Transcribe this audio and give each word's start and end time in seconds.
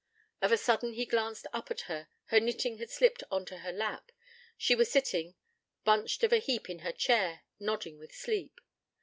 Of 0.41 0.51
a 0.51 0.57
sudden 0.57 0.93
he 0.93 1.05
glanced 1.05 1.45
up 1.53 1.69
at 1.69 1.81
her: 1.81 2.07
her 2.29 2.39
knitting 2.39 2.79
had 2.79 2.89
slipped 2.89 3.21
on 3.29 3.45
to 3.45 3.59
her 3.59 3.71
lap: 3.71 4.11
she 4.57 4.73
was 4.73 4.89
sitting, 4.89 5.35
bunched 5.83 6.23
of 6.23 6.33
a 6.33 6.39
heap 6.39 6.71
in 6.71 6.79
her 6.79 6.91
chair, 6.91 7.43
nodding 7.59 7.99
with 7.99 8.11
sleep. 8.11 8.59